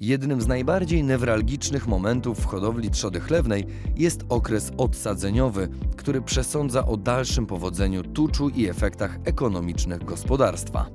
[0.00, 6.96] Jednym z najbardziej newralgicznych momentów w hodowli trzody chlewnej jest okres odsadzeniowy, który przesądza o
[6.96, 10.86] dalszym powodzeniu tuczu i efektach ekonomicznych gospodarstwa.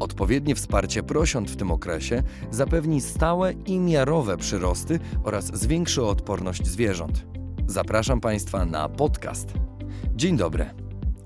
[0.00, 7.26] Odpowiednie wsparcie prosiąt w tym okresie zapewni stałe i miarowe przyrosty oraz zwiększy odporność zwierząt.
[7.66, 9.52] Zapraszam Państwa na podcast.
[10.14, 10.70] Dzień dobry.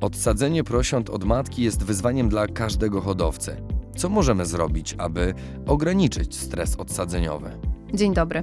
[0.01, 3.78] Odsadzenie prosiąt od matki jest wyzwaniem dla każdego hodowcy.
[3.99, 5.35] Co możemy zrobić, aby
[5.67, 7.51] ograniczyć stres odsadzeniowy?
[7.95, 8.43] Dzień dobry.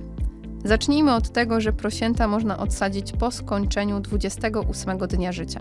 [0.66, 5.60] Zacznijmy od tego, że prosięta można odsadzić po skończeniu 28 dnia życia.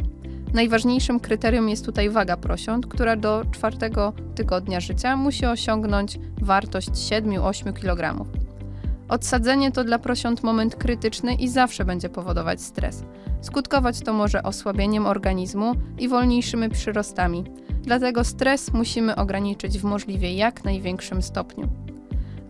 [0.55, 7.73] Najważniejszym kryterium jest tutaj waga prosiąt, która do czwartego tygodnia życia musi osiągnąć wartość 7-8
[7.73, 8.25] kg.
[9.09, 13.05] Odsadzenie to dla prosiąt moment krytyczny i zawsze będzie powodować stres.
[13.45, 17.45] Skutkować to może osłabieniem organizmu i wolniejszymi przyrostami.
[17.83, 21.69] Dlatego stres musimy ograniczyć w możliwie jak największym stopniu.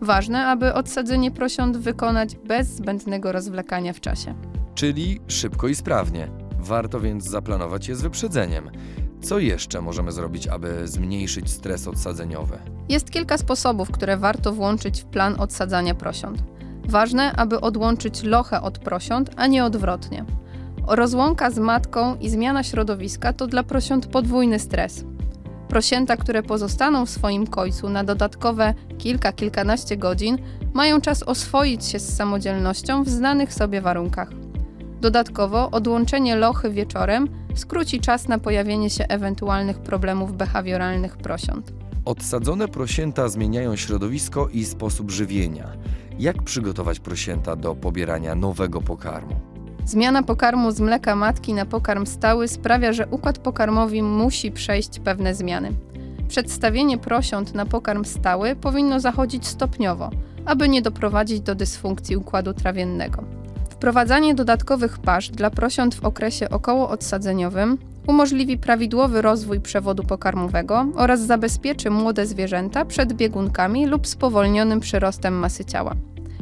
[0.01, 4.35] Ważne, aby odsadzenie prosiąt wykonać bez zbędnego rozwlekania w czasie.
[4.75, 6.27] Czyli szybko i sprawnie.
[6.59, 8.69] Warto więc zaplanować je z wyprzedzeniem.
[9.21, 12.57] Co jeszcze możemy zrobić, aby zmniejszyć stres odsadzeniowy?
[12.89, 16.43] Jest kilka sposobów, które warto włączyć w plan odsadzania prosiąt.
[16.87, 20.25] Ważne, aby odłączyć lochę od prosiąt, a nie odwrotnie.
[20.87, 25.05] Rozłąka z matką i zmiana środowiska to dla prosiąt podwójny stres.
[25.67, 30.37] Prosięta, które pozostaną w swoim końcu na dodatkowe kilka, kilkanaście godzin,
[30.73, 34.29] mają czas oswoić się z samodzielnością w znanych sobie warunkach.
[35.01, 41.73] Dodatkowo odłączenie lochy wieczorem skróci czas na pojawienie się ewentualnych problemów behawioralnych prosiąt.
[42.05, 45.71] Odsadzone prosięta zmieniają środowisko i sposób żywienia.
[46.19, 49.54] Jak przygotować prosięta do pobierania nowego pokarmu?
[49.85, 55.35] Zmiana pokarmu z mleka matki na pokarm stały sprawia, że układ pokarmowy musi przejść pewne
[55.35, 55.71] zmiany.
[56.27, 60.09] Przedstawienie prosiąt na pokarm stały powinno zachodzić stopniowo,
[60.45, 63.23] aby nie doprowadzić do dysfunkcji układu trawiennego.
[63.69, 67.77] Wprowadzanie dodatkowych pasz dla prosiąt w okresie okołoodsadzeniowym
[68.07, 75.65] umożliwi prawidłowy rozwój przewodu pokarmowego oraz zabezpieczy młode zwierzęta przed biegunkami lub spowolnionym przyrostem masy
[75.65, 75.95] ciała.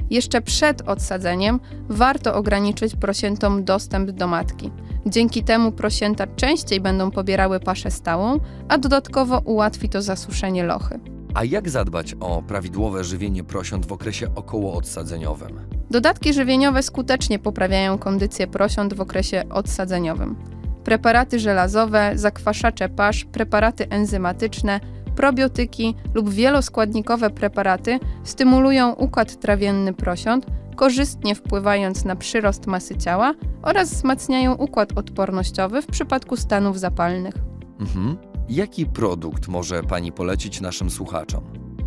[0.09, 1.59] Jeszcze przed odsadzeniem
[1.89, 4.71] warto ograniczyć prosiętom dostęp do matki.
[5.05, 10.99] Dzięki temu prosięta częściej będą pobierały paszę stałą, a dodatkowo ułatwi to zasuszenie lochy.
[11.33, 15.59] A jak zadbać o prawidłowe żywienie prosiąt w okresie okołoodsadzeniowym?
[15.91, 20.35] Dodatki żywieniowe skutecznie poprawiają kondycję prosiąt w okresie odsadzeniowym.
[20.83, 24.79] Preparaty żelazowe, zakwaszacze pasz, preparaty enzymatyczne,
[25.15, 33.93] probiotyki lub wieloskładnikowe preparaty stymulują układ trawienny prosiąt, korzystnie wpływając na przyrost masy ciała oraz
[33.93, 37.33] wzmacniają układ odpornościowy w przypadku stanów zapalnych.
[37.79, 38.17] Mhm.
[38.49, 41.43] Jaki produkt może Pani polecić naszym słuchaczom?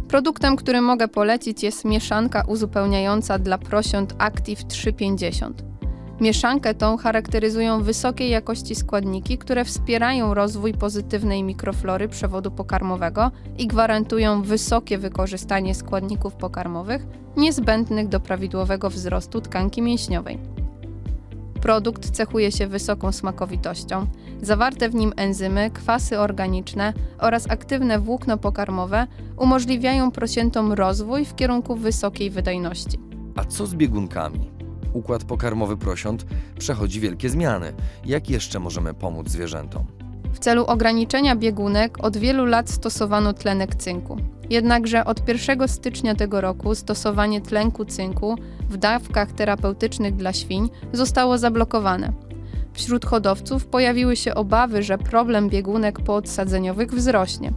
[0.08, 5.75] Produktem, który mogę polecić jest mieszanka uzupełniająca dla prosiąt Active 350.
[6.20, 14.42] Mieszankę tą charakteryzują wysokiej jakości składniki, które wspierają rozwój pozytywnej mikroflory przewodu pokarmowego i gwarantują
[14.42, 17.06] wysokie wykorzystanie składników pokarmowych
[17.36, 20.38] niezbędnych do prawidłowego wzrostu tkanki mięśniowej.
[21.60, 24.06] Produkt cechuje się wysoką smakowitością.
[24.42, 29.06] Zawarte w nim enzymy, kwasy organiczne oraz aktywne włókno pokarmowe
[29.36, 32.98] umożliwiają prosiętom rozwój w kierunku wysokiej wydajności.
[33.36, 34.56] A co z biegunkami?
[34.96, 36.26] Układ pokarmowy prosiąt
[36.58, 37.72] przechodzi wielkie zmiany.
[38.04, 39.84] Jak jeszcze możemy pomóc zwierzętom?
[40.32, 44.16] W celu ograniczenia biegunek od wielu lat stosowano tlenek cynku.
[44.50, 48.36] Jednakże od 1 stycznia tego roku stosowanie tlenku cynku
[48.70, 52.12] w dawkach terapeutycznych dla świń zostało zablokowane.
[52.72, 57.52] Wśród hodowców pojawiły się obawy, że problem biegunek poodsadzeniowych wzrośnie,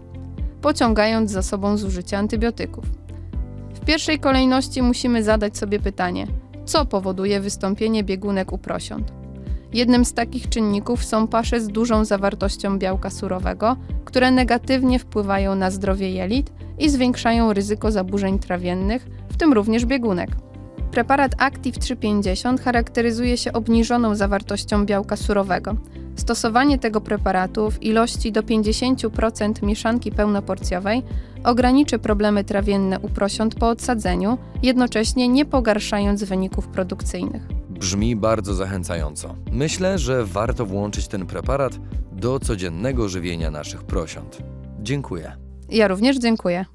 [0.61, 2.85] pociągając za sobą zużycie antybiotyków.
[3.73, 6.27] W pierwszej kolejności musimy zadać sobie pytanie,
[6.69, 9.13] co powoduje wystąpienie biegunek u prosiąt.
[9.73, 15.71] Jednym z takich czynników są pasze z dużą zawartością białka surowego, które negatywnie wpływają na
[15.71, 20.29] zdrowie jelit i zwiększają ryzyko zaburzeń trawiennych, w tym również biegunek.
[20.91, 25.75] Preparat Active 350 charakteryzuje się obniżoną zawartością białka surowego.
[26.19, 31.03] Stosowanie tego preparatu w ilości do 50% mieszanki pełnoporcjowej
[31.43, 37.47] ograniczy problemy trawienne u prosiąt po odsadzeniu, jednocześnie nie pogarszając wyników produkcyjnych.
[37.69, 39.35] Brzmi bardzo zachęcająco.
[39.51, 41.79] Myślę, że warto włączyć ten preparat
[42.11, 44.37] do codziennego żywienia naszych prosiąt.
[44.81, 45.31] Dziękuję.
[45.69, 46.65] Ja również dziękuję.